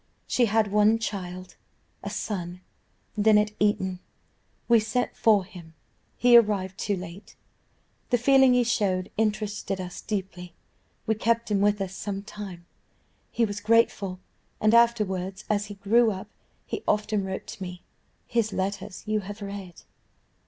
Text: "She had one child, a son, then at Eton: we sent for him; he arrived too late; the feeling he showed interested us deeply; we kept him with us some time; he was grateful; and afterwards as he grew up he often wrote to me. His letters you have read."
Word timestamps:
"She 0.25 0.45
had 0.47 0.71
one 0.71 0.97
child, 0.97 1.55
a 2.03 2.09
son, 2.09 2.61
then 3.15 3.37
at 3.37 3.51
Eton: 3.59 3.99
we 4.67 4.79
sent 4.79 5.15
for 5.15 5.45
him; 5.45 5.75
he 6.17 6.35
arrived 6.35 6.79
too 6.79 6.97
late; 6.97 7.35
the 8.09 8.17
feeling 8.17 8.55
he 8.55 8.63
showed 8.63 9.11
interested 9.15 9.79
us 9.79 10.01
deeply; 10.01 10.55
we 11.05 11.13
kept 11.13 11.51
him 11.51 11.61
with 11.61 11.79
us 11.79 11.93
some 11.93 12.23
time; 12.23 12.65
he 13.29 13.45
was 13.45 13.61
grateful; 13.61 14.19
and 14.59 14.73
afterwards 14.73 15.45
as 15.51 15.67
he 15.67 15.75
grew 15.75 16.09
up 16.09 16.29
he 16.65 16.81
often 16.87 17.23
wrote 17.23 17.45
to 17.45 17.61
me. 17.61 17.83
His 18.25 18.51
letters 18.51 19.03
you 19.05 19.19
have 19.19 19.39
read." 19.39 19.83